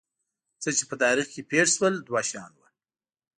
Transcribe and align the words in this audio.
څه 0.61 0.69
چې 0.77 0.83
په 0.89 0.95
تاریخ 1.03 1.27
کې 1.33 1.47
پېښ 1.51 1.67
شول 1.75 1.93
دوه 2.07 2.21
شیان 2.29 2.51
وو. 2.55 2.67